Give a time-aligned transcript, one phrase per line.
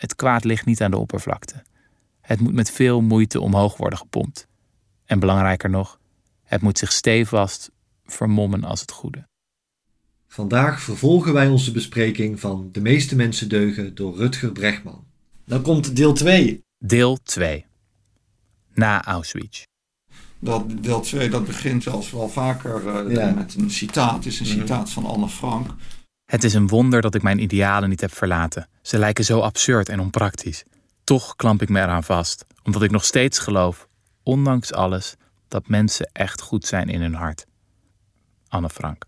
[0.00, 1.62] Het kwaad ligt niet aan de oppervlakte.
[2.20, 4.46] Het moet met veel moeite omhoog worden gepompt.
[5.04, 5.98] En belangrijker nog,
[6.44, 7.70] het moet zich stevast
[8.04, 9.28] vermommen als het goede.
[10.28, 15.04] Vandaag vervolgen wij onze bespreking van De meeste mensen deugen door Rutger Bregman.
[15.44, 16.64] Dan komt deel 2.
[16.78, 17.66] Deel 2.
[18.74, 19.62] Na Auschwitz.
[20.38, 23.30] Dat deel 2 dat begint zelfs wel vaker eh, Ja.
[23.30, 24.14] met een citaat.
[24.14, 25.70] Het is een citaat van Anne Frank.
[26.30, 28.68] Het is een wonder dat ik mijn idealen niet heb verlaten.
[28.82, 30.64] Ze lijken zo absurd en onpraktisch.
[31.04, 33.88] Toch klamp ik me eraan vast, omdat ik nog steeds geloof,
[34.22, 35.14] ondanks alles,
[35.48, 37.46] dat mensen echt goed zijn in hun hart.
[38.48, 39.04] Anne Frank.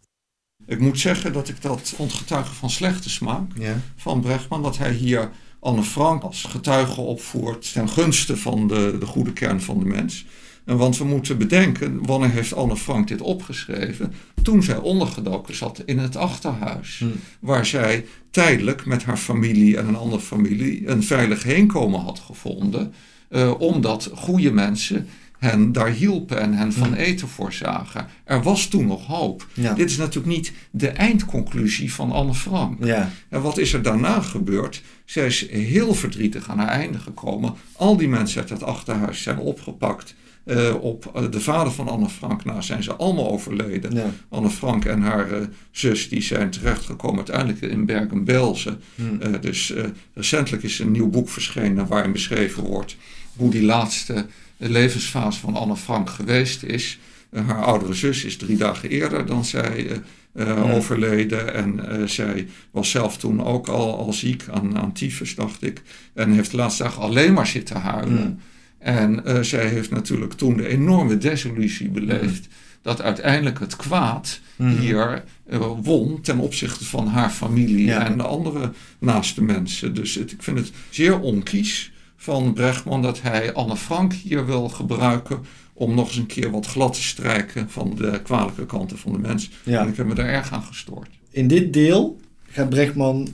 [0.67, 3.75] Ik moet zeggen dat ik dat vond getuigen van slechte smaak Ja.
[3.97, 4.63] van Brechtman.
[4.63, 5.31] Dat hij hier
[5.61, 10.27] Anne Frank als getuige opvoert ten gunste van de, de goede kern van de mens.
[10.65, 14.13] En want we moeten bedenken, wanneer heeft Anne Frank dit opgeschreven?
[14.43, 16.99] Toen zij ondergedoken zat in het achterhuis.
[16.99, 17.07] Hm.
[17.41, 22.93] Waar zij tijdelijk met haar familie en een andere familie een veilig heenkomen had gevonden.
[23.29, 25.07] eh, omdat goede mensen
[25.39, 26.95] hen daar hielpen en hen van Hm.
[26.95, 28.07] eten voorzagen.
[28.25, 29.47] Er was toen nog hoop.
[29.55, 29.75] Ja.
[29.75, 32.85] Dit is natuurlijk niet de eindconclusie van Anne Frank.
[32.85, 33.11] Ja.
[33.29, 34.83] En wat is er daarna gebeurd?
[35.05, 37.55] Zij is heel verdrietig aan haar einde gekomen.
[37.73, 40.15] Al die mensen uit het achterhuis zijn opgepakt.
[40.45, 43.95] Eh, op eh, de vader van Anne Frank na zijn ze allemaal overleden.
[43.95, 44.11] Ja.
[44.29, 45.41] Anne Frank en haar eh,
[45.71, 48.81] zus die zijn terechtgekomen uiteindelijk in Bergen-Belsen.
[48.95, 49.03] Hm.
[49.21, 49.73] Eh, dus
[50.15, 52.97] recentelijk is een nieuw boek verschenen waarin beschreven wordt
[53.37, 54.27] hoe die laatste
[54.57, 56.99] levensfase van Anne Frank geweest is.
[57.47, 59.87] Haar oudere zus is drie dagen eerder dan zij
[60.35, 60.55] Ja.
[60.73, 61.55] overleden.
[61.55, 65.83] En zij was zelf toen ook al, al ziek aan, aan tyfus, dacht ik.
[66.15, 68.23] En heeft de laatste dagen alleen maar zitten huilen.
[68.23, 68.39] Mm.
[68.83, 72.49] En eh, zij heeft natuurlijk toen de enorme desillusie beleefd.
[72.83, 74.79] Dat uiteindelijk het kwaad Mhm.
[74.79, 78.07] hier eh, won ten opzichte van haar familie Ja.
[78.07, 79.95] en de andere naaste mensen.
[79.95, 84.69] Dus het, ik vind het zeer onkies van Brechtman dat hij Anne Frank hier wil
[84.69, 85.41] gebruiken
[85.73, 89.19] om nog eens een keer wat glad te strijken van de kwalijke kanten van de
[89.19, 89.51] mens.
[89.63, 89.81] Ja.
[89.81, 91.09] En ik heb me daar erg aan gestoord.
[91.31, 92.21] In dit deel
[92.51, 93.29] gaat Brechtman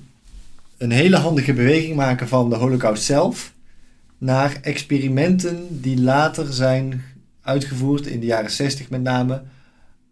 [0.78, 3.52] een hele handige beweging maken van de Holocaust zelf
[4.18, 7.02] naar experimenten die later zijn
[7.42, 9.42] uitgevoerd, in de jaren 60 met name,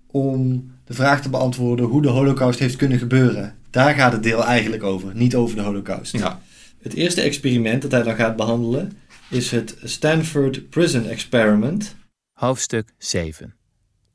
[0.06, 3.54] om de vraag te beantwoorden hoe de Holocaust heeft kunnen gebeuren.
[3.70, 6.12] Daar gaat het deel eigenlijk over, niet over de Holocaust.
[6.12, 6.40] Ja,
[6.82, 8.92] Het eerste experiment dat hij dan gaat behandelen
[9.30, 11.94] is het Stanford Prison Experiment.
[12.32, 13.54] Hoofdstuk 7.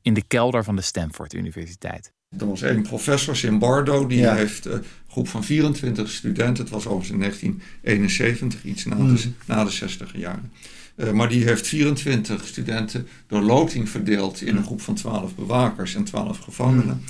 [0.02, 2.12] In de kelder van de Stanford Universiteit.
[2.38, 4.34] er was één professor, Zimbardo, die Ja.
[4.34, 4.82] heeft eh, een
[5.12, 9.14] groep van 24 studenten, het was overigens in 1971, iets na, Hmm.
[9.14, 10.52] de, na de 60 jaren.
[10.94, 15.94] Eh, maar die heeft 24 studenten door loting verdeeld in een groep van 12 bewakers
[15.94, 17.02] en 12 gevangenen.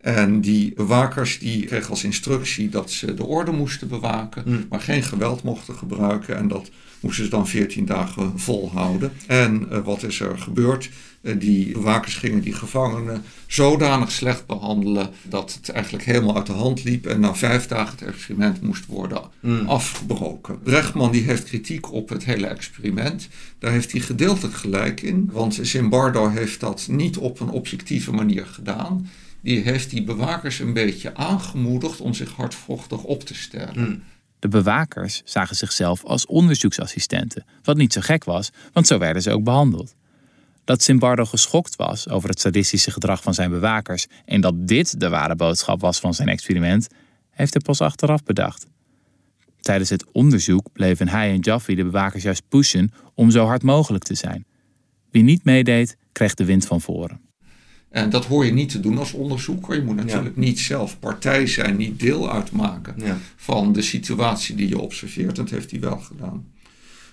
[0.00, 4.66] En die bewakers die kregen als instructie dat ze de orde moesten bewaken, Mm.
[4.68, 6.36] maar geen geweld mochten gebruiken.
[6.36, 9.12] En dat moesten ze dan 14 dagen volhouden.
[9.26, 10.90] En eh, wat is er gebeurd?
[11.22, 16.52] Eh, die bewakers gingen die gevangenen zodanig slecht behandelen dat het eigenlijk helemaal uit de
[16.52, 17.06] hand liep.
[17.06, 19.68] En na vijf dagen het experiment moest worden Mm.
[19.68, 20.62] afgebroken.
[20.62, 23.28] Brechtman die heeft kritiek op het hele experiment.
[23.58, 25.28] Daar heeft hij gedeeltelijk gelijk in.
[25.32, 29.08] Want Zimbardo heeft dat niet op een objectieve manier gedaan.
[29.42, 33.80] Die heeft die bewakers een beetje aangemoedigd om zich hardvochtig op te stellen.
[33.80, 34.02] Mm.
[34.38, 39.30] De bewakers zagen zichzelf als onderzoeksassistenten, wat niet zo gek was, want zo werden ze
[39.30, 39.94] ook behandeld.
[40.64, 45.08] Dat Zimbardo geschokt was over het sadistische gedrag van zijn bewakers en dat dit de
[45.08, 46.88] ware boodschap was van zijn experiment,
[47.30, 48.66] heeft hij pas achteraf bedacht.
[49.60, 54.04] Tijdens het onderzoek bleven hij en Jaffe de bewakers juist pushen om zo hard mogelijk
[54.04, 54.44] te zijn.
[55.10, 57.29] Wie niet meedeed, kreeg de wind van voren.
[57.90, 59.74] En dat hoor je niet te doen als onderzoeker.
[59.74, 63.18] Je moet natuurlijk niet zelf partij zijn, niet deel uitmaken Ja.
[63.36, 65.36] van de situatie die je observeert.
[65.36, 66.46] Dat heeft hij wel gedaan.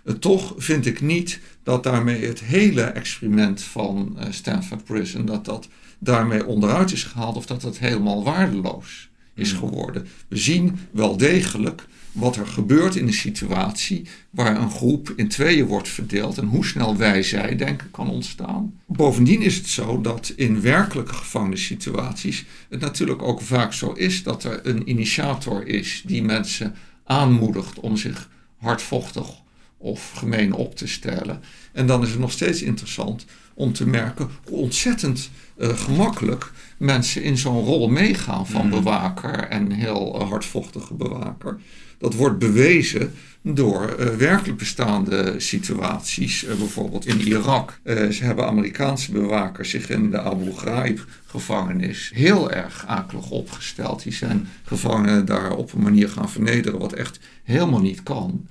[0.03, 5.45] Eh, toch vind ik niet dat daarmee het hele experiment van eh, Stanford Prison, dat
[5.45, 5.67] dat
[5.99, 10.07] daarmee onderuit is gehaald of dat het helemaal waardeloos is geworden.
[10.27, 15.65] We zien wel degelijk wat er gebeurt in een situatie waar een groep in tweeën
[15.65, 18.73] wordt verdeeld en hoe snel wij-zij denken kan ontstaan.
[18.85, 24.43] Bovendien is het zo dat in werkelijke gevangenissituaties het natuurlijk ook vaak zo is dat
[24.43, 29.45] er een initiator is die mensen aanmoedigt om zich hardvochtig
[29.77, 31.41] of gemeen op te stellen.
[31.71, 37.23] En dan is het nog steeds interessant om te merken hoe ontzettend eh, gemakkelijk mensen
[37.23, 41.59] in zo'n rol meegaan van bewaker en heel eh, hardvochtige bewaker.
[41.97, 46.45] Dat wordt bewezen door uh, werkelijk bestaande situaties.
[46.57, 47.79] Bijvoorbeeld in Irak.
[47.85, 54.03] Ze hebben Amerikaanse bewakers zich in de Abu Ghraib gevangenis heel erg akelig opgesteld.
[54.03, 58.47] Die zijn gevangenen daar op een manier gaan vernederen wat echt helemaal niet kan.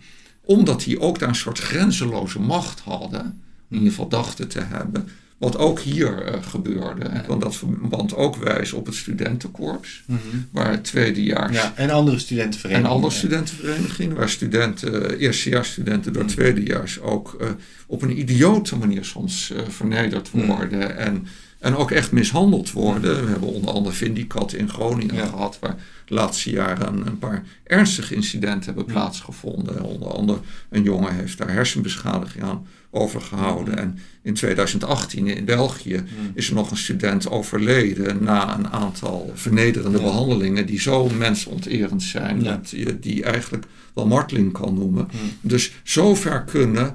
[0.46, 3.42] Omdat die ook daar een soort grenzeloze macht hadden.
[3.70, 5.08] In ieder geval dachten te hebben.
[5.36, 7.24] Wat ook hier uh, gebeurde.
[7.26, 10.02] Want dat verband ook wijs op het studentenkorps.
[10.06, 10.48] Mm -hmm.
[10.50, 11.56] Waar tweedejaars...
[11.56, 12.90] Ja, en andere studentenverenigingen.
[12.90, 14.16] En andere studentenverenigingen.
[14.16, 16.36] Waar studenten, uh, eerstejaarsstudenten door mm -hmm.
[16.36, 17.48] tweedejaars ook uh,
[17.86, 20.78] op een idiote manier soms vernederd worden.
[20.78, 20.96] Mm -hmm.
[20.96, 21.26] En,
[21.58, 23.24] en ook echt mishandeld worden.
[23.24, 25.26] We hebben onder andere Vindicat in Groningen ja.
[25.26, 25.58] gehad.
[25.60, 29.82] Waar de laatste jaren een, een, paar ernstige incidenten hebben plaatsgevonden.
[29.82, 30.38] Onder andere
[30.68, 33.78] een jongen heeft daar hersenbeschadiging aan overgehouden.
[33.78, 36.04] En in 2018 in België
[36.34, 42.42] is er nog een student overleden na een aantal vernederende behandelingen die zo mensonterend zijn
[42.42, 45.08] dat je die eigenlijk wel marteling kan noemen.
[45.40, 46.94] Dus zover kunnen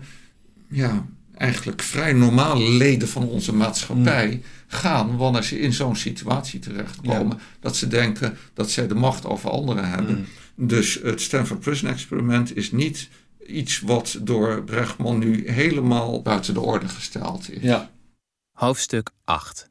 [0.67, 1.05] ja,
[1.41, 7.39] eigenlijk vrij normale leden van onze maatschappij gaan wanneer ze in zo'n situatie terechtkomen.
[7.59, 10.27] Dat ze denken dat zij de macht over anderen hebben.
[10.55, 13.09] Dus het Stanford Prison Experiment is niet
[13.47, 17.61] iets wat door Brechtman nu helemaal buiten de orde gesteld is.
[17.61, 17.91] Ja.
[18.51, 19.69] Hoofdstuk 8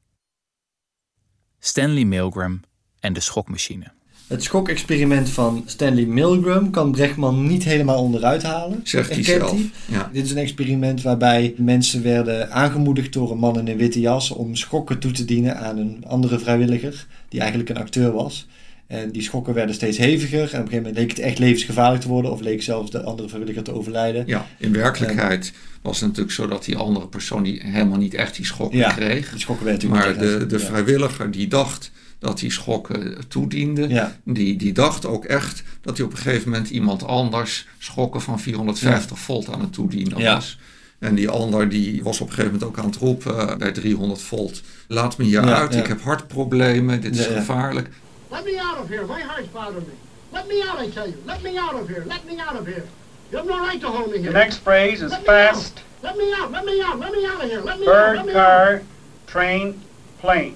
[1.58, 2.60] Stanley Milgram
[3.00, 3.92] en de schokmachine.
[4.30, 8.80] Het schokexperiment van Stanley Milgram kan Brechtman niet helemaal onderuit halen.
[8.84, 9.60] Zegt hij zelf.
[9.86, 10.10] Ja.
[10.12, 14.30] Dit is een experiment waarbij mensen werden aangemoedigd door een man in een witte jas
[14.30, 18.48] om schokken toe te dienen aan een andere vrijwilliger, die eigenlijk een acteur was.
[18.86, 20.40] En die schokken werden steeds heviger.
[20.40, 22.30] En op een gegeven moment leek het echt levensgevaarlijk te worden.
[22.30, 24.22] Of leek zelfs de andere vrijwilliger te overlijden.
[24.26, 28.14] Ja, in werkelijkheid en, was het natuurlijk zo dat die andere persoon die helemaal niet
[28.14, 29.30] echt die schokken ja, kreeg.
[29.30, 31.90] Die schokken werden maar de, de vrijwilliger die dacht
[32.20, 33.88] dat die schokken toediende.
[33.88, 34.16] Ja.
[34.24, 38.40] Die, die dacht ook echt dat hij op een gegeven moment iemand anders schokken van
[38.40, 40.58] 450 volt aan het toedienen was.
[40.98, 44.22] En die ander die was op een gegeven moment ook aan het roepen bij 300
[44.22, 44.62] volt.
[44.88, 47.88] Laat me hier uit, ik heb hartproblemen, dit is gevaarlijk.
[48.30, 49.06] Let me out of here.
[49.06, 49.94] My heart's bothering me.
[50.32, 51.16] Let me out, I tell you.
[51.26, 52.04] Let me out of here.
[52.06, 52.84] Let me out of here.
[53.30, 54.32] You have no right to hold me here.
[54.32, 55.74] The next phrase is let fast.
[55.76, 56.50] Me let me out.
[56.50, 56.98] Let me out.
[56.98, 57.60] Let me out of here.
[57.60, 58.26] Let me Bird, out.
[58.26, 58.82] Let me car, out.
[59.26, 59.80] train,
[60.20, 60.54] plane.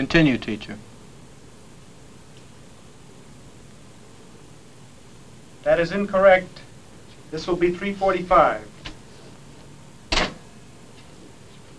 [0.00, 0.76] Continue, teacher.
[5.62, 6.60] That is incorrect.
[7.30, 8.62] This will be 345.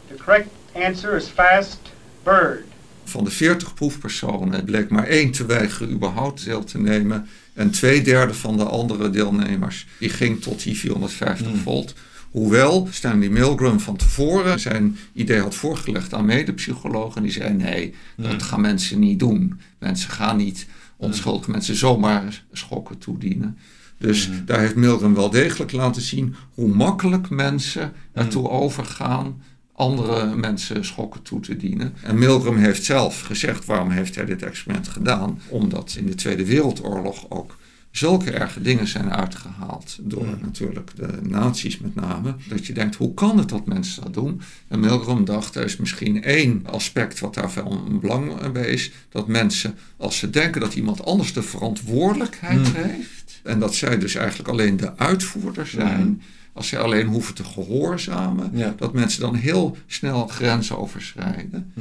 [0.10, 1.80] The correct answer is fast
[2.24, 2.66] bird.
[3.04, 7.30] Van de 40 proefpersonen bleek maar één te weigeren überhaupt deel te nemen.
[7.54, 11.58] En twee derde van de andere deelnemers die ging tot die 450 Hmm.
[11.58, 11.94] volt.
[12.32, 17.16] Hoewel Stanley Milgram van tevoren zijn idee had voorgelegd aan medepsychologen.
[17.16, 19.60] En die zei nee, dat gaan mensen niet doen.
[19.80, 20.68] Mensen gaan niet
[20.98, 23.58] onschuldige mensen zomaar schokken toedienen.
[23.98, 29.42] Dus daar heeft Milgram wel degelijk laten zien hoe makkelijk mensen ertoe overgaan
[29.82, 31.94] andere mensen schokken toe te dienen.
[32.02, 35.40] En Milgram heeft zelf gezegd waarom heeft hij dit experiment gedaan.
[35.48, 37.58] Omdat in de Tweede Wereldoorlog ook
[37.92, 39.98] zulke erge dingen zijn uitgehaald.
[40.02, 42.36] Door natuurlijk de nazi's met name.
[42.48, 44.42] Dat je denkt, hoe kan het dat mensen dat doen?
[44.68, 48.92] En Milgram dacht, er is misschien één aspect wat daar van belang bij is.
[49.10, 53.40] Dat mensen, als ze denken dat iemand anders de verantwoordelijkheid heeft.
[53.44, 56.22] En dat zij dus eigenlijk alleen de uitvoerder zijn
[56.54, 61.74] als zij alleen hoeven te gehoorzamen, dat mensen dan heel snel grenzen overschrijden.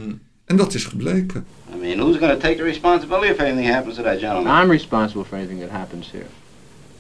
[0.50, 1.47] En dat is gebleken.
[1.75, 4.62] I mean, who's going to take the responsibility if anything happens to that gentleman?
[4.62, 6.26] I'm responsible for anything that happens here.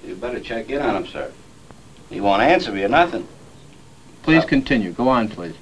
[0.04, 1.30] You better check in on him, sir.
[2.08, 3.24] He won't answer me or nothing.
[4.20, 4.92] Please continue.
[4.92, 5.54] Go on, please.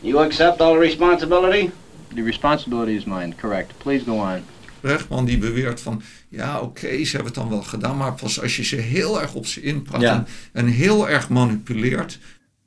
[0.00, 1.70] You accept all the responsibility?
[2.14, 3.72] The responsibility is mine, correct.
[3.78, 4.42] Please go on.
[4.80, 8.56] Rechtman die beweert van, ja oké, ze hebben het dan wel gedaan, maar pas als
[8.56, 10.12] je ze heel erg op ze inpraat Ja.
[10.14, 12.18] en, en heel erg manipuleert,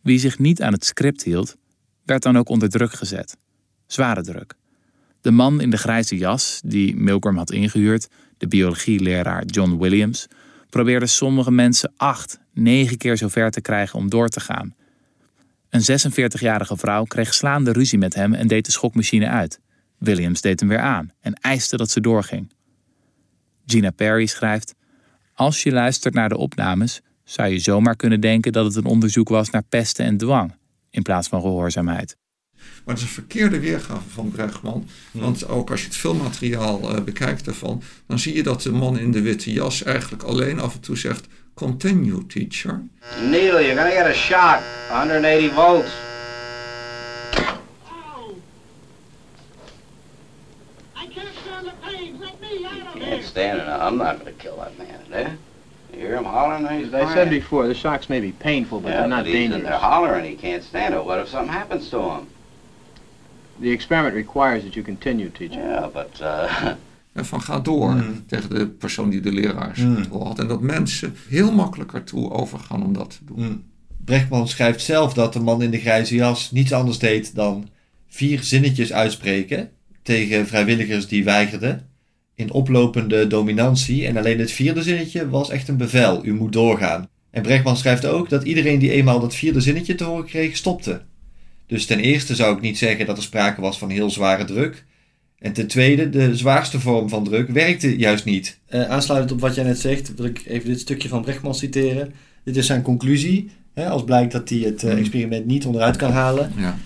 [0.02, 1.56] Wie zich niet aan het script hield,
[2.06, 3.38] werd dan ook onder druk gezet.
[3.88, 4.54] Zware druk.
[5.22, 10.28] De man in de grijze jas, die Milgram had ingehuurd, de biologieleraar John Williams,
[10.70, 14.76] probeerde sommige mensen acht, negen keer zo ver te krijgen om door te gaan.
[15.70, 19.60] Een 46-jarige vrouw kreeg slaande ruzie met hem en deed de schokmachine uit.
[19.98, 22.52] Williams deed hem weer aan en eiste dat ze doorging.
[23.66, 24.76] Gina Perry schrijft:
[25.34, 29.30] Als je luistert naar de opnames, zou je zomaar kunnen denken dat het een onderzoek
[29.30, 30.56] was naar pesten en dwang,
[30.90, 32.18] in plaats van gehoorzaamheid.
[32.86, 34.88] Maar het is een verkeerde weergave van Bregman.
[35.12, 39.00] Want ook als je het filmmateriaal eh, bekijkt daarvan, dan zie je dat de man
[39.00, 42.82] in de witte jas eigenlijk alleen af en toe zegt: Continue, teacher.
[43.22, 44.62] Needle, you're to get a shock.
[44.90, 45.92] 180 volts.
[51.58, 52.20] on the planes.
[52.20, 53.24] Let me out of Can't here.
[53.24, 53.68] stand it.
[53.68, 55.34] I'm not going to kill that man today.
[55.94, 56.68] You hear him hollering?
[56.80, 59.34] He's As I said before, the shocks may be painful, but yeah, they're not but
[59.34, 59.82] he's in there dangerous.
[59.82, 60.26] hollering.
[60.26, 61.04] He can't stand it.
[61.04, 62.28] What if something happens to him?
[63.62, 65.62] The experiment requires that you continue, teacher.
[65.62, 66.68] Yeah, but uh,
[67.14, 68.24] En van ga door Mm.
[68.28, 69.36] tegen de persoon die de Mm.
[69.36, 70.40] leraarsrol had.
[70.40, 73.46] En dat mensen heel makkelijk ertoe overgaan om dat te doen.
[73.46, 73.64] Mm.
[74.06, 77.68] Brechtman schrijft zelf dat de man in de grijze jas niets anders deed dan
[78.08, 79.70] vier zinnetjes uitspreken
[80.04, 81.86] tegen vrijwilligers die weigerden.
[82.36, 84.06] In oplopende dominantie.
[84.08, 86.26] En alleen het vierde zinnetje was echt een bevel.
[86.26, 87.08] U moet doorgaan.
[87.32, 91.02] En Brechtman schrijft ook dat iedereen die eenmaal dat vierde zinnetje te horen kreeg, stopte.
[91.68, 94.86] Dus ten eerste zou ik niet zeggen dat er sprake was van heel zware druk.
[95.40, 98.60] En ten tweede, de zwaarste vorm van druk werkte juist niet.
[98.68, 102.14] Eh, aansluitend op wat jij net zegt, wil ik even dit stukje van Brechtman citeren.
[102.44, 103.50] Dit is zijn conclusie.
[103.74, 104.98] Hè, als blijkt dat hij het eh, Mm.
[104.98, 106.52] experiment niet onderuit kan halen.
[106.56, 106.78] Ja.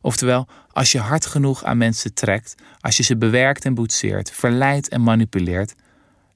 [0.00, 4.88] Oftewel, als je hard genoeg aan mensen trekt, als je ze bewerkt en boetseert, verleidt
[4.88, 5.74] en manipuleert,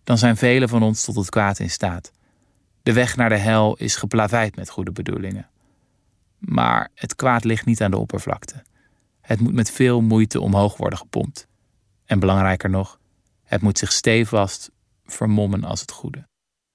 [0.04, 2.12] dan zijn velen van ons tot het kwaad in staat.
[2.82, 5.48] De weg naar de hel is geplaveid met goede bedoelingen.
[6.44, 8.62] Maar het kwaad ligt niet aan de oppervlakte.
[9.20, 11.46] Het moet met veel moeite omhoog worden gepompt.
[12.04, 12.98] En belangrijker nog,
[13.44, 14.70] het moet zich stevast
[15.04, 16.26] vermommen als het goede.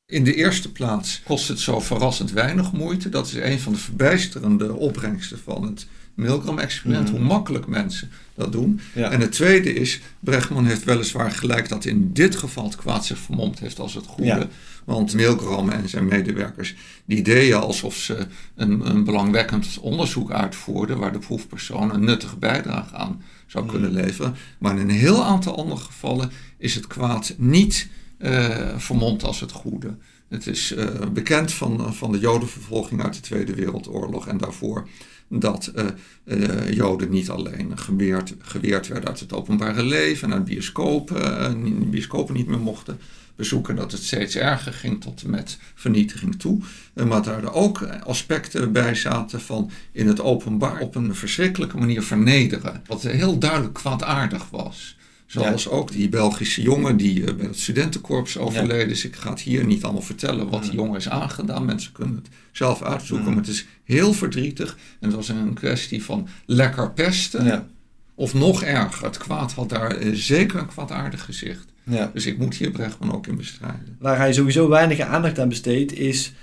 [0.06, 3.10] In de eerste plaats kost het zo verrassend weinig moeite.
[3.10, 5.88] Dat is een van de verbijsterende opbrengsten van het
[6.20, 7.08] Milgram-experiment.
[7.08, 7.18] Mhm.
[7.18, 8.80] Hoe makkelijk mensen dat doen.
[8.94, 9.12] Ja.
[9.12, 13.18] En het tweede is, Brechtman heeft weliswaar gelijk dat in dit geval het kwaad zich
[13.18, 14.26] vermomd heeft als het goede.
[14.26, 14.48] Ja.
[14.86, 21.12] Want Milgram en zijn medewerkers, die deden alsof ze een, een belangwekkend onderzoek uitvoerden waar
[21.12, 23.74] de proefpersoon een nuttige bijdrage aan zou Mhm.
[23.74, 24.36] kunnen leveren.
[24.58, 29.52] Maar in een heel aantal andere gevallen is het kwaad niet eh, vermomd als het
[29.52, 29.98] goede.
[30.30, 34.88] Het is eh, bekend van, van de Jodenvervolging uit de Tweede Wereldoorlog en daarvoor
[35.30, 35.86] dat eh,
[36.24, 41.90] eh, Joden niet alleen geweerd, geweerd werden uit het openbare leven en uit bioscopen, eh,
[41.90, 43.00] bioscopen niet meer mochten
[43.36, 46.60] bezoeken, dat het steeds erger ging tot en met vernietiging toe.
[46.94, 52.02] Maar daar er ook aspecten bij zaten van in het openbaar op een verschrikkelijke manier
[52.02, 54.98] vernederen, wat heel duidelijk kwaadaardig was.
[55.30, 59.06] Zoals ook die Belgische jongen die eh, bij het studentenkorps overleden is.
[59.06, 61.66] Ik ga het hier niet allemaal vertellen wat die jongen is aangedaan.
[61.66, 63.28] Mensen kunnen het zelf uitzoeken.
[63.28, 64.78] Maar het is heel verdrietig.
[65.00, 67.46] En het was een kwestie van lekker pesten.
[67.46, 67.68] Ja.
[68.16, 71.66] Of nog erger, het kwaad had daar eh, zeker een kwaadaardig gezicht.
[71.84, 72.12] Ja.
[72.14, 73.96] Dus ik moet hier Brechtman ook in bestrijden.
[74.00, 76.34] Waar hij sowieso weinig aandacht aan besteedt, is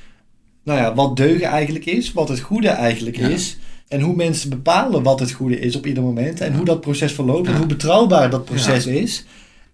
[0.65, 3.29] nou ja, wat deugen eigenlijk is, wat het goede eigenlijk Ja.
[3.29, 3.57] is.
[3.89, 6.41] En hoe mensen bepalen wat het goede is op ieder moment.
[6.41, 6.57] En Ja.
[6.57, 9.25] hoe dat proces verloopt en hoe betrouwbaar dat proces is.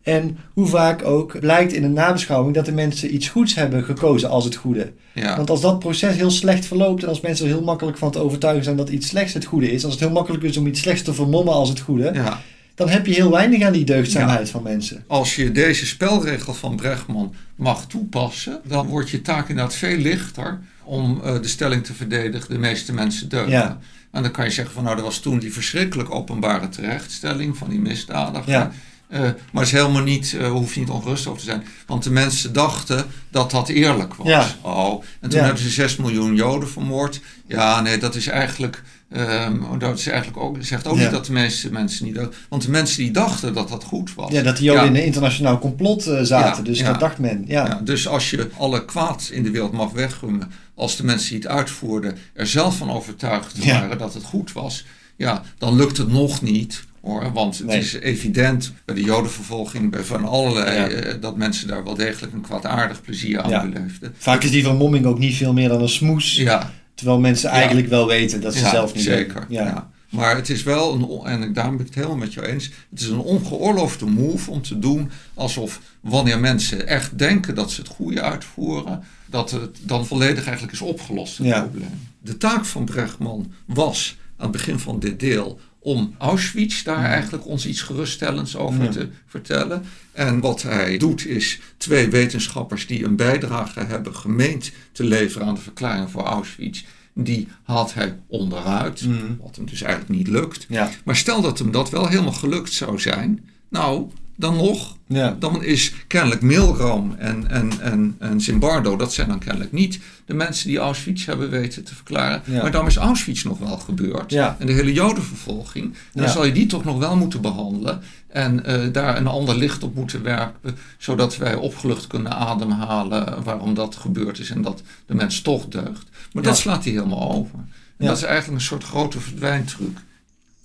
[0.02, 4.28] En hoe vaak ook blijkt in een nabeschouwing dat de mensen iets goeds hebben gekozen
[4.30, 4.92] als het goede.
[5.36, 8.18] Want als dat proces heel slecht verloopt en als mensen er heel makkelijk van te
[8.18, 10.80] overtuigen zijn dat iets slechts het goede is, als het heel makkelijk is om iets
[10.80, 12.40] slechts te vermommen als het goede, ja.
[12.74, 15.04] Dan heb je heel weinig aan die deugdzaamheid van mensen.
[15.06, 20.60] Als je deze spelregel van Brechtman mag toepassen, dan wordt je taak inderdaad veel lichter
[20.84, 23.50] om eh, de stelling te verdedigen, de meeste mensen deugen.
[23.50, 23.78] Ja.
[24.10, 27.68] En dan kan je zeggen van nou, er was toen die verschrikkelijk openbare terechtstelling van
[27.68, 28.52] die misdadiger.
[28.52, 28.72] Ja.
[29.08, 31.64] Eh, maar het is helemaal niet, uh, hoef je niet ongerust over te zijn.
[31.86, 34.26] Want de mensen dachten dat dat eerlijk was.
[34.26, 34.46] Ja.
[34.60, 37.20] Oh, en toen hebben ze 6 miljoen Joden vermoord.
[37.46, 38.82] Ja, nee, dat is eigenlijk.
[39.12, 41.02] Ehm, dat is eigenlijk ook, zegt ook Ja.
[41.02, 42.18] niet dat de meeste mensen niet.
[42.48, 44.30] Want de mensen die dachten dat dat goed was.
[44.32, 44.88] Ja, dat die Joden Ja.
[44.88, 46.64] in een internationaal complot eh, zaten.
[46.64, 47.44] Ja, dus dat dacht men.
[47.46, 47.80] Ja.
[47.84, 51.46] Dus als je alle kwaad in de wereld mag weggummen, als de mensen die het
[51.48, 54.84] uitvoerden er zelf van overtuigd waren dat het goed was,
[55.16, 56.84] ja, dan lukt het nog niet.
[57.02, 57.78] Hoor, want het Nee.
[57.78, 60.88] is evident bij de jodenvervolging, bij van allerlei, Ja.
[60.88, 63.66] eh, dat mensen daar wel degelijk een kwaadaardig plezier aan Ja.
[63.68, 64.14] beleefden.
[64.18, 66.36] Vaak is die vermomming ook niet veel meer dan een smoes.
[66.36, 67.54] Ja, Terwijl mensen Ja.
[67.56, 69.46] eigenlijk wel weten dat ze ja, zelf niet zeker.
[69.48, 69.64] Ja.
[69.64, 69.90] Ja.
[70.10, 70.94] Maar het is wel,
[71.24, 74.50] een, en daarom ben ik het helemaal met jou eens, het is een ongeoorloofde move
[74.50, 79.78] om te doen alsof wanneer mensen echt denken dat ze het goede uitvoeren, dat het
[79.80, 81.60] dan volledig eigenlijk is opgelost, het Ja.
[81.60, 82.08] probleem.
[82.20, 87.46] De taak van Brechtman was aan het begin van dit deel om Auschwitz daar eigenlijk
[87.46, 88.90] ons iets geruststellends over Ja.
[88.90, 89.82] te vertellen.
[90.12, 95.54] En wat hij doet is twee wetenschappers die een bijdrage hebben gemeend te leveren aan
[95.54, 96.84] de verklaring voor Auschwitz.
[97.14, 99.34] Die haalt hij onderuit, Mhm.
[99.40, 100.66] wat hem dus eigenlijk niet lukt.
[100.68, 100.90] Ja.
[101.04, 104.10] Maar stel dat hem dat wel helemaal gelukt zou zijn, nou,
[104.42, 105.36] dan nog, Ja.
[105.38, 110.34] dan is kennelijk Milgram en, en, en, en Zimbardo, dat zijn dan kennelijk niet de
[110.34, 112.42] mensen die Auschwitz hebben weten te verklaren.
[112.44, 112.62] Ja.
[112.62, 114.30] Maar dan is Auschwitz nog wel gebeurd.
[114.30, 114.56] Ja.
[114.58, 115.84] En de hele Jodenvervolging.
[115.84, 118.00] En dan zal je die toch nog wel moeten behandelen.
[118.28, 120.76] En eh, daar een ander licht op moeten werpen.
[120.98, 124.50] Zodat wij opgelucht kunnen ademhalen waarom dat gebeurd is.
[124.50, 126.06] En dat de mens toch deugt.
[126.32, 127.58] Maar dat slaat hij helemaal over.
[127.98, 129.98] En dat is eigenlijk een soort grote verdwijntruc.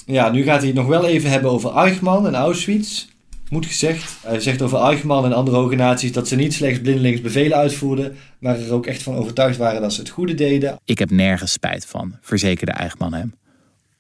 [0.06, 3.06] ja, nu gaat hij het nog wel even hebben over Eichmann en Auschwitz.
[3.50, 7.22] Moet gezegd, hij zegt over Eichmann en andere hoge naties dat ze niet slechts blindelings
[7.22, 10.80] bevelen uitvoerden, maar er ook echt van overtuigd waren dat ze het goede deden.
[10.86, 13.34] Ik heb nergens spijt van, verzekerde Eichmann hem.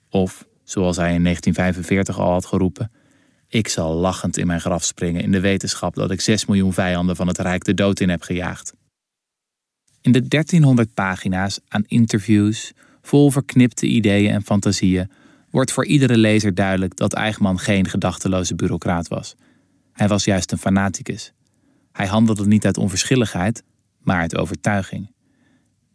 [0.10, 2.92] Of, zoals hij in 1945 al had geroepen,
[3.48, 7.16] ik zal lachend in mijn graf springen in de wetenschap dat ik 6 miljoen vijanden
[7.16, 8.74] van het Rijk de dood in heb gejaagd.
[10.01, 15.12] In de 1300 pagina's aan interviews, vol verknipte ideeën en fantasieën,
[15.50, 19.36] wordt voor iedere lezer duidelijk dat Eichmann geen gedachteloze bureaucraat was.
[19.92, 21.34] Hij was juist een fanaticus.
[21.92, 23.63] Hij handelde niet uit onverschilligheid,
[24.00, 25.12] maar uit overtuiging.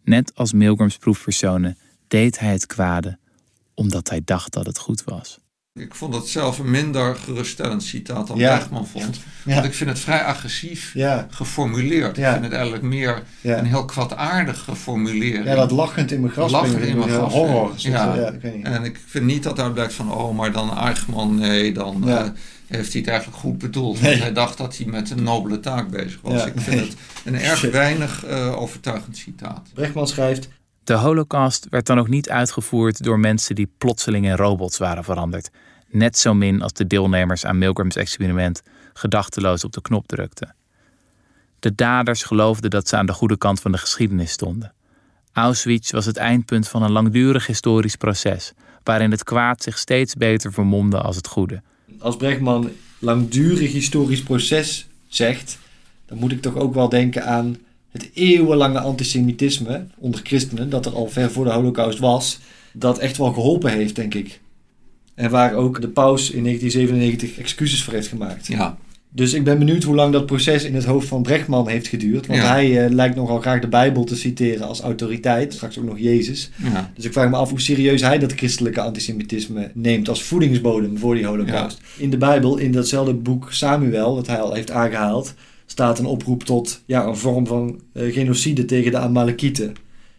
[0.04, 1.78] Net als Milgrams proefpersonen
[2.09, 3.21] deed hij het kwade
[3.75, 5.40] omdat hij dacht dat het goed was.
[5.74, 8.56] Ik vond het zelf een minder geruststellend citaat dan Ja.
[8.56, 9.20] Bergman vond.
[9.44, 9.54] Ja.
[9.54, 12.18] Want ik vind het vrij agressief Ja, geformuleerd.
[12.18, 15.44] Ik vind het eigenlijk meer een heel kwaadaardige formulering.
[15.44, 17.72] ja dat lachend in mijn graf Lachen springen, in mijn graf horror.
[17.76, 18.14] Ja.
[18.14, 18.66] Ik weet niet.
[18.66, 22.24] En ik vind niet dat daar blijkt van, oh, maar dan Eichmann, nee, dan eh,
[22.66, 24.00] heeft hij het eigenlijk goed bedoeld.
[24.00, 24.10] Nee.
[24.10, 26.44] Want hij dacht dat hij met een nobele taak bezig was.
[26.44, 26.84] Ik vind nee.
[26.84, 29.68] het een erg weinig eh, overtuigend citaat.
[29.74, 30.48] Brechtman schrijft,
[30.84, 35.50] De Holocaust werd dan ook niet uitgevoerd door mensen die plotseling in robots waren veranderd.
[35.88, 38.62] Net zo min als de deelnemers aan Milgrams experiment
[38.92, 40.54] gedachteloos op de knop drukten.
[41.58, 44.72] De daders geloofden dat ze aan de goede kant van de geschiedenis stonden.
[45.32, 50.52] Auschwitz was het eindpunt van een langdurig historisch proces, waarin het kwaad zich steeds beter
[50.52, 51.62] vermomde als het goede.
[51.98, 55.58] als Brechtman langdurig historisch proces zegt,
[56.06, 57.56] dan moet ik toch ook wel denken aan
[57.92, 62.38] het eeuwenlange antisemitisme onder christenen, dat er al ver voor de holocaust was,
[62.72, 64.40] dat echt wel geholpen heeft, denk ik.
[65.14, 68.46] En waar ook de paus in 1997 excuses voor heeft gemaakt.
[68.46, 68.76] Ja,
[69.14, 72.26] Dus ik ben benieuwd hoe lang dat proces in het hoofd van Brechtman heeft geduurd.
[72.26, 72.49] Want Ja.
[72.52, 75.52] hij eh, lijkt nogal graag de Bijbel te citeren als autoriteit.
[75.52, 76.50] Straks ook nog Jezus.
[76.72, 76.90] ja.
[76.94, 81.14] Dus ik vraag me af hoe serieus hij dat christelijke antisemitisme neemt als voedingsbodem voor
[81.14, 81.80] die holocaust.
[81.96, 85.34] In de Bijbel, in datzelfde boek Samuel, dat hij al heeft aangehaald,
[85.72, 89.72] staat een oproep tot ja, een vorm van eh, genocide tegen de Amalekieten.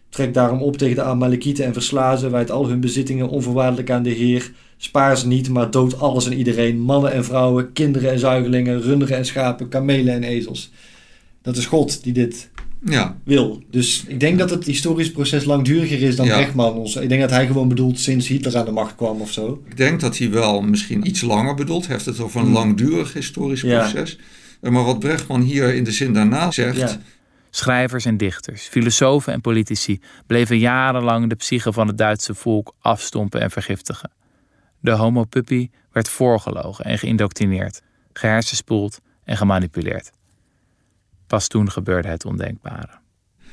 [0.08, 4.02] Trek daarom op tegen de Amalekieten en versla ze, wijd al hun bezittingen onvoorwaardelijk aan
[4.02, 4.52] de Heer.
[4.76, 9.16] Spaar ze niet, maar dood alles en iedereen, mannen en vrouwen, kinderen en zuigelingen, runderen
[9.16, 10.70] en schapen, kamelen en ezels.
[11.42, 12.50] Dat is God die dit
[12.84, 13.16] ja.
[13.24, 13.62] wil.
[13.70, 16.50] Dus ik denk dat het historisch proces langduriger is dan Ja.
[16.56, 19.62] Ons- Ik denk dat hij gewoon bedoelt sinds Hitler aan de macht kwam of zo.
[19.68, 21.84] Ik denk dat hij wel misschien iets langer bedoelt.
[21.86, 22.54] Hij heeft het over een Hmm.
[22.54, 24.18] langdurig historisch proces.
[24.70, 26.98] Maar wat Brechtman hier in de zin daarna zegt.
[27.50, 33.40] Schrijvers en dichters, filosofen en politici bleven jarenlang de psyche van het Duitse volk afstompen
[33.40, 34.10] en vergiftigen.
[34.80, 40.12] De homo puppy werd voorgelogen en geïndoctrineerd, gehersenspoeld en gemanipuleerd.
[41.26, 43.02] Pas toen gebeurde het ondenkbare.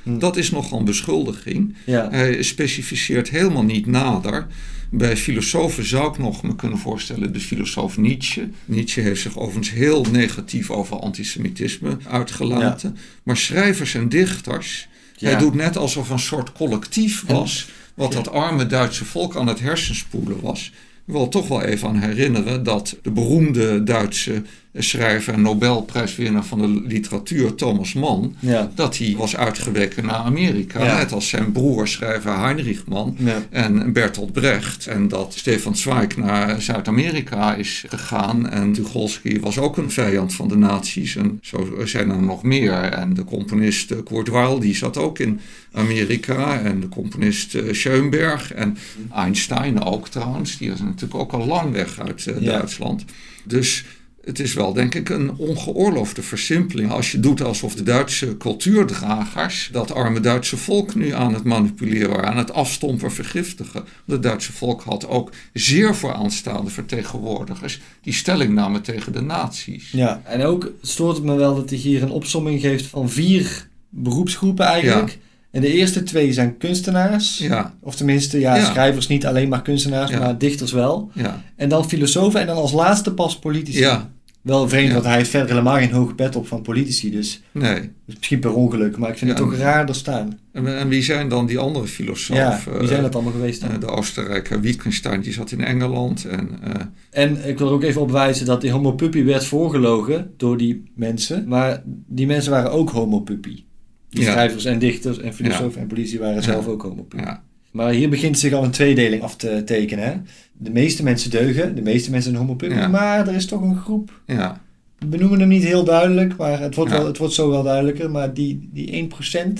[0.03, 1.75] Dat is nogal een beschuldiging.
[1.85, 2.07] Ja.
[2.09, 4.47] Hij specificeert helemaal niet nader.
[4.89, 8.49] Bij filosofen zou ik nog me kunnen voorstellen de filosoof Nietzsche.
[8.65, 12.97] Nietzsche heeft zich overigens heel negatief over antisemitisme uitgelaten.
[13.23, 15.29] Maar schrijvers en dichters, Ja.
[15.29, 19.59] hij doet net alsof een soort collectief was, wat dat arme Duitse volk aan het
[19.59, 20.71] hersenspoelen was.
[21.05, 26.59] Ik wil toch wel even aan herinneren dat de beroemde Duitse schrijver en Nobelprijswinnaar van
[26.61, 28.71] de literatuur Thomas Mann, Ja.
[28.75, 30.97] dat hij was uitgeweken naar Amerika, Ja.
[30.97, 33.41] net als zijn broer schrijver Heinrich Mann Ja.
[33.49, 34.87] en Bertolt Brecht.
[34.87, 38.49] En dat Stefan Zweig naar Zuid-Amerika is gegaan.
[38.49, 41.15] En Tucholsky was ook een vijand van de nazi's.
[41.15, 42.73] En zo zijn er nog meer.
[42.73, 45.39] En de componist eh, Kurt Weill, die zat ook in
[45.71, 46.59] Amerika.
[46.59, 48.53] En de componist eh, Schoenberg.
[48.53, 48.77] En
[49.15, 50.57] Einstein ook trouwens.
[50.57, 52.45] Die is natuurlijk ook al lang weg uit eh.
[52.45, 53.05] Duitsland.
[53.43, 53.85] Dus
[54.23, 56.91] het is wel, denk ik, een ongeoorloofde versimpeling.
[56.91, 62.09] Als je doet alsof de Duitse cultuurdragers dat arme Duitse volk nu aan het manipuleren
[62.09, 63.83] waren, aan het afstompen, vergiftigen.
[64.05, 69.91] Het Duitse volk had ook zeer vooraanstaande vertegenwoordigers die stelling namen tegen de nazi's.
[69.91, 70.21] ja.
[70.25, 74.65] En ook stoort het me wel dat hij hier een opsomming geeft van vier beroepsgroepen
[74.65, 75.17] eigenlijk.
[75.51, 77.37] En de eerste twee zijn kunstenaars.
[77.37, 78.65] Ja, Of tenminste, ja, Ja.
[78.65, 80.19] schrijvers niet alleen maar kunstenaars, Ja.
[80.19, 81.11] maar dichters wel.
[81.13, 83.79] ja, En dan filosofen en dan als laatste pas politici.
[83.79, 84.09] ja,
[84.41, 87.11] Wel vreemd, want hij heeft verder helemaal geen hoge pet op van politici.
[87.11, 87.89] Dus nee.
[88.05, 90.39] misschien per ongeluk, maar ik vind het toch en- raar er staan.
[90.51, 92.35] En, en wie zijn dan die andere filosofen?
[92.43, 93.71] ja, wie zijn dat allemaal geweest dan?
[93.71, 96.25] Eh, de Oostenrijker Wittgenstein, die zat in Engeland.
[96.25, 99.45] En, eh, En ik wil er ook even op wijzen dat die homo puppy werd
[99.45, 101.47] voorgelogen door die mensen.
[101.47, 103.63] Maar die mensen waren ook homo puppy.
[104.11, 107.23] Die schrijvers en dichters en filosofen en politici waren zelf ook homo puppy.
[107.25, 110.05] ja, Maar hier begint zich al een tweedeling af te tekenen.
[110.05, 110.13] Hè?
[110.53, 112.75] De meeste mensen deugen, de meeste mensen zijn homo puppy.
[112.75, 112.87] Ja.
[112.87, 114.21] Maar er is toch een groep.
[114.25, 114.61] ja,
[114.99, 118.11] We benoemen hem niet heel duidelijk, maar het wordt, wel, het wordt zo wel duidelijker.
[118.11, 119.59] Maar die, die 1%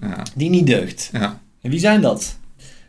[0.00, 1.10] ja, die niet deugt.
[1.12, 2.38] ja, En wie zijn dat?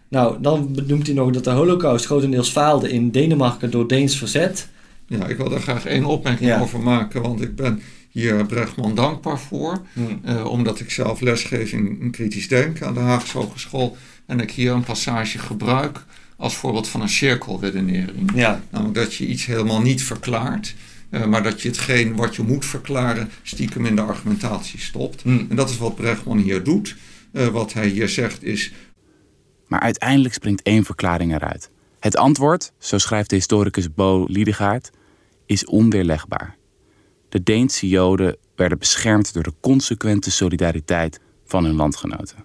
[0.07, 4.67] Nou, dan benoemt hij nog dat de holocaust grotendeels faalde in Denemarken door Deens verzet.
[5.07, 6.59] Ja, ik wil daar graag één opmerking Ja.
[6.61, 9.81] over maken, want ik ben hier Brechtman dankbaar voor.
[9.93, 10.19] Hmm.
[10.23, 13.97] eh, omdat ik zelf lesgeef in in kritisch denken aan de Haagse Hogeschool.
[14.25, 16.05] En ik hier een passage gebruik
[16.37, 18.31] als voorbeeld van een cirkelredenering.
[18.35, 20.75] Ja, Namelijk dat je iets helemaal niet verklaart,
[21.09, 25.21] eh, maar dat je hetgeen wat je moet verklaren stiekem in de argumentatie stopt.
[25.21, 25.45] Hmm.
[25.49, 26.95] En dat is wat Brechtman hier doet.
[27.31, 28.71] Eh, wat hij hier zegt is,
[29.67, 31.69] Maar uiteindelijk springt één verklaring eruit.
[31.99, 34.89] Het antwoord, zo schrijft de historicus Bo Liedegaard,
[35.45, 36.57] is onweerlegbaar.
[37.31, 42.43] De Deense Joden werden beschermd door de consequente solidariteit van hun landgenoten.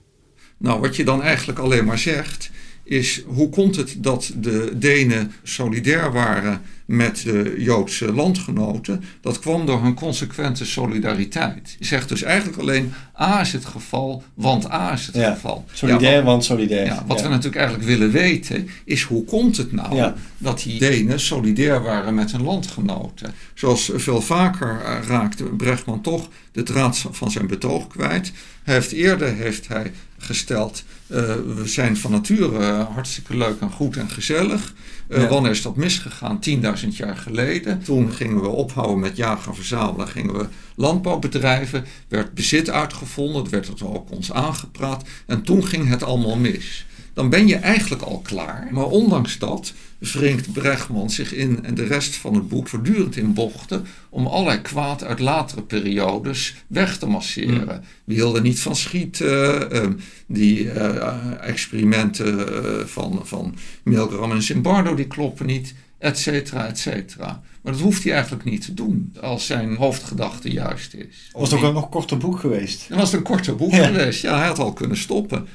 [0.59, 2.51] Nou, wat je dan eigenlijk alleen maar zegt,
[2.89, 9.03] is hoe komt het dat de Denen solidair waren met de Joodse landgenoten?
[9.21, 11.77] Dat kwam door hun consequente solidariteit.
[11.79, 15.33] Je zegt dus eigenlijk alleen A is het geval, want A is het Ja.
[15.35, 15.65] geval.
[15.73, 16.87] solidair, Ja, wat, want solidair.
[16.87, 21.21] ja, wat we natuurlijk eigenlijk willen weten, is hoe komt het nou dat die Denen
[21.21, 23.35] solidair waren met hun landgenoten?
[23.55, 28.33] Zoals veel vaker eh, raakte Brechtman toch de draad van zijn betoog kwijt.
[28.63, 31.19] Hij heeft eerder heeft hij gesteld, eh,
[31.57, 34.75] we zijn van nature eh, hartstikke leuk en goed en gezellig.
[35.09, 35.29] Eh, Ja.
[35.29, 36.41] Wanneer is dat misgegaan?
[36.41, 37.83] 10.000 jaar geleden.
[37.83, 40.09] Toen gingen we ophouden met jagen en verzamelen.
[40.09, 41.85] Gingen we landbouw bedrijven.
[42.09, 43.51] Werd bezit uitgevonden.
[43.51, 45.05] Werd het ook ons aangepraat.
[45.27, 46.87] En toen ging het allemaal mis.
[47.17, 48.69] Dan ben je eigenlijk al klaar.
[48.71, 53.35] Maar ondanks dat wringt Brechtman zich in en de rest van het boek voortdurend in
[53.35, 57.85] bochten om allerlei kwaad uit latere periodes weg te masseren.
[58.05, 59.93] We hielden niet van schieten, ehm,
[60.27, 66.79] die eh, experimenten eh, van, van Milgram en Zimbardo die kloppen niet, et cetera, et
[66.79, 67.43] cetera.
[67.63, 71.31] Maar dat hoeft hij eigenlijk niet te doen als zijn hoofdgedachte juist is.
[71.33, 72.89] Was het ook een nog korter boek geweest?
[72.89, 73.87] Dan was het een korte boek Ja.
[73.87, 74.23] geweest.
[74.23, 75.47] Ja, hij had al kunnen stoppen.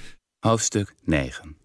[0.42, 1.56] Hoofdstuk 9.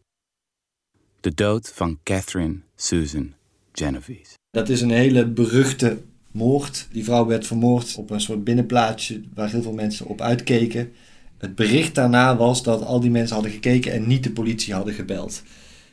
[1.20, 3.32] De dood van Catherine Susan
[3.72, 4.34] Genovese.
[4.50, 5.98] Dat is een hele beruchte
[6.30, 6.88] moord.
[6.92, 10.92] Die vrouw werd vermoord op een soort binnenplaatsje waar heel veel mensen op uitkeken.
[11.38, 14.94] Het bericht daarna was dat al die mensen hadden gekeken en niet de politie hadden
[14.94, 15.42] gebeld.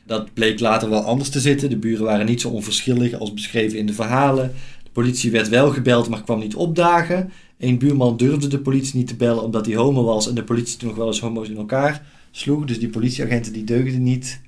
[0.05, 1.69] Dat bleek later wel anders te zitten.
[1.69, 4.53] De buren waren niet zo onverschillig als beschreven in de verhalen.
[4.83, 7.31] De politie werd wel gebeld, maar kwam niet opdagen.
[7.57, 10.77] Een buurman durfde de politie niet te bellen omdat hij homo was en de politie
[10.77, 12.65] toen nog wel eens homo's in elkaar sloeg.
[12.65, 14.39] Dus die politieagenten die deugden niet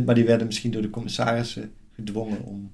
[0.00, 2.70] 100%, maar die werden misschien door de commissarissen gedwongen om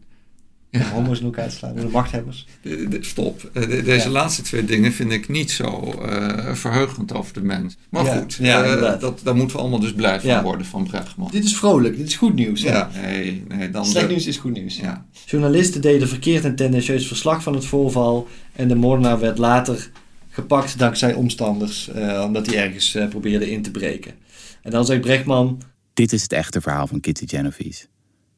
[0.73, 2.47] om homo's in elkaar te slaan, de machthebbers.
[2.63, 3.51] De- de- Stop.
[3.53, 4.11] Eh, de- deze Ja.
[4.13, 7.77] laatste twee dingen vind ik niet zo eh, verheugend over de mens.
[7.91, 10.43] Maar Ja, goed, ja, eh, dat, daar moeten we allemaal dus blij van Ja.
[10.43, 11.29] worden van Brechtman.
[11.31, 12.63] Dit is vrolijk, dit is goed nieuws.
[12.63, 14.77] Ja, nee, nee, dan Slecht de- nieuws is goed nieuws.
[14.77, 15.07] Ja.
[15.27, 18.29] Journalisten deden verkeerd en tendentieus verslag van het voorval.
[18.53, 19.91] En de moordenaar werd later
[20.39, 24.15] gepakt dankzij omstanders, eh, omdat hij ergens probeerde in te breken.
[24.63, 25.63] En dan zegt Brechtman,
[25.99, 27.87] Dit is het echte verhaal van Kitty Genovese.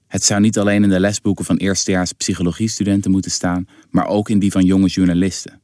[0.06, 4.38] Het zou niet alleen in de lesboeken van eerstejaars psychologiestudenten moeten staan, maar ook in
[4.38, 5.60] die van jonge journalisten.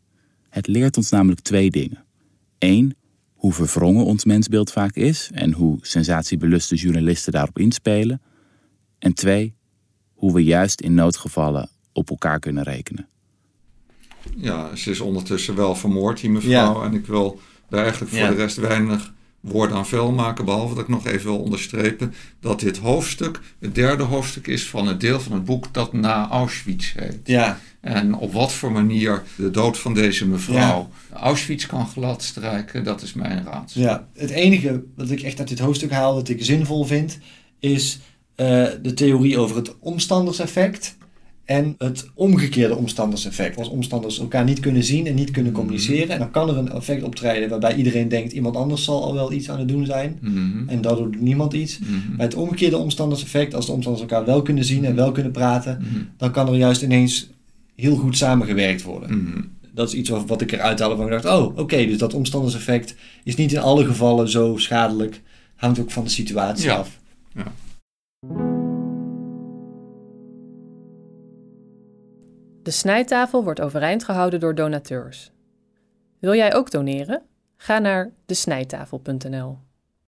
[0.49, 2.05] Het leert ons namelijk twee dingen.
[2.59, 2.97] Eén,
[3.35, 8.21] hoe verwrongen ons mensbeeld vaak is en hoe sensatiebeluste journalisten daarop inspelen.
[8.99, 9.55] En twee,
[10.15, 13.09] hoe we juist in noodgevallen op elkaar kunnen rekenen.
[14.37, 16.81] Ja, ze is ondertussen wel vermoord, die mevrouw.
[16.81, 16.87] Ja.
[16.87, 18.29] En ik wil daar eigenlijk voor Ja.
[18.31, 20.45] de rest weinig woorden aan vuil maken.
[20.45, 24.87] Behalve dat ik nog even wil onderstrepen dat dit hoofdstuk het derde hoofdstuk is van
[24.87, 27.19] het deel van het boek dat na Auschwitz heet.
[27.25, 33.03] ja, En op wat voor manier de dood van deze mevrouw Auschwitz kan gladstrijken, dat
[33.03, 33.81] is mijn raadsel.
[33.81, 37.19] ja, het enige wat ik echt uit dit hoofdstuk haal, dat ik zinvol vind,
[37.59, 37.99] is
[38.35, 38.47] eh,
[38.83, 40.97] de theorie over het omstanderseffect
[41.47, 43.57] en het omgekeerde omstanderseffect.
[43.57, 47.03] Als omstanders elkaar niet kunnen zien en niet kunnen communiceren, dan kan er een effect
[47.03, 50.19] optreden waarbij iedereen denkt iemand anders zal al wel iets aan het doen zijn.
[50.21, 50.69] Mhm.
[50.69, 51.79] En daardoor doet niemand iets.
[51.79, 52.17] Mhm.
[52.17, 55.79] Bij het omgekeerde omstanderseffect, als de omstanders elkaar wel kunnen zien en wel kunnen praten,
[55.81, 56.03] Mhm.
[56.17, 57.29] dan kan er juist ineens
[57.75, 59.19] heel goed samengewerkt worden.
[59.19, 59.41] Mhm.
[59.75, 62.15] Dat is iets wat, wat ik eruit haalde waarvan ik dacht, oh, oké, dus dat
[62.15, 65.21] omstanderseffect is niet in alle gevallen zo schadelijk.
[65.57, 66.75] Hangt ook van de situatie Ja.
[66.77, 66.99] af.
[67.35, 67.53] Ja.
[72.67, 75.31] De snijtafel wordt overeind gehouden door donateurs.
[76.19, 77.23] Wil jij ook doneren?
[77.57, 79.59] Ga naar desnijtafel.nl.